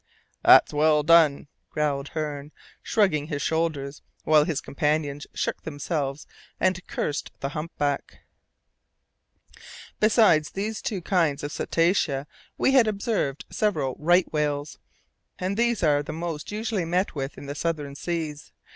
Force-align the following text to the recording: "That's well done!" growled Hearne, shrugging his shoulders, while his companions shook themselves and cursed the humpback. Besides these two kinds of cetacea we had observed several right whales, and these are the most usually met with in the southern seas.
"That's 0.43 0.73
well 0.73 1.03
done!" 1.03 1.47
growled 1.69 2.07
Hearne, 2.15 2.51
shrugging 2.81 3.27
his 3.27 3.43
shoulders, 3.43 4.01
while 4.23 4.45
his 4.45 4.59
companions 4.59 5.27
shook 5.35 5.61
themselves 5.61 6.25
and 6.59 6.83
cursed 6.87 7.29
the 7.39 7.49
humpback. 7.49 8.21
Besides 9.99 10.53
these 10.53 10.81
two 10.81 11.03
kinds 11.03 11.43
of 11.43 11.51
cetacea 11.51 12.25
we 12.57 12.71
had 12.71 12.87
observed 12.87 13.45
several 13.51 13.95
right 13.99 14.25
whales, 14.33 14.79
and 15.37 15.55
these 15.55 15.83
are 15.83 16.01
the 16.01 16.13
most 16.13 16.51
usually 16.51 16.83
met 16.83 17.13
with 17.13 17.37
in 17.37 17.45
the 17.45 17.53
southern 17.53 17.93
seas. 17.93 18.51